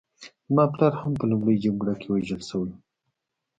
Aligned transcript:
زما 0.47 0.65
پلار 0.73 0.93
هم 1.01 1.13
په 1.19 1.25
لومړۍ 1.31 1.55
جګړه 1.65 1.93
کې 2.01 2.07
وژل 2.09 2.41
شوی 2.49 2.69
و 2.73 2.77